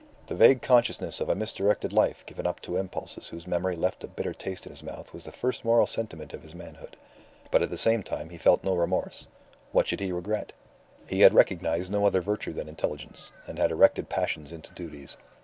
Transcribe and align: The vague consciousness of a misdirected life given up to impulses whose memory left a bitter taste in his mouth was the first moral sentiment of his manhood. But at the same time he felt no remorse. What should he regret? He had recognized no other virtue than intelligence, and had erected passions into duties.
The 0.25 0.35
vague 0.35 0.63
consciousness 0.63 1.19
of 1.19 1.29
a 1.29 1.35
misdirected 1.35 1.93
life 1.93 2.25
given 2.25 2.47
up 2.47 2.59
to 2.61 2.75
impulses 2.75 3.27
whose 3.27 3.45
memory 3.45 3.75
left 3.75 4.03
a 4.03 4.07
bitter 4.07 4.33
taste 4.33 4.65
in 4.65 4.71
his 4.71 4.81
mouth 4.81 5.13
was 5.13 5.25
the 5.25 5.31
first 5.31 5.63
moral 5.63 5.85
sentiment 5.85 6.33
of 6.33 6.41
his 6.41 6.55
manhood. 6.55 6.97
But 7.51 7.61
at 7.61 7.69
the 7.69 7.77
same 7.77 8.01
time 8.01 8.29
he 8.31 8.39
felt 8.39 8.63
no 8.63 8.73
remorse. 8.73 9.27
What 9.71 9.85
should 9.87 9.99
he 9.99 10.11
regret? 10.11 10.53
He 11.05 11.21
had 11.21 11.35
recognized 11.35 11.91
no 11.91 12.07
other 12.07 12.21
virtue 12.23 12.51
than 12.51 12.67
intelligence, 12.67 13.31
and 13.45 13.59
had 13.59 13.69
erected 13.69 14.09
passions 14.09 14.51
into 14.51 14.73
duties. 14.73 15.17